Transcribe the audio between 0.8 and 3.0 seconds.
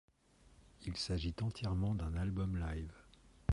Il s'agit entièrement d'un album live.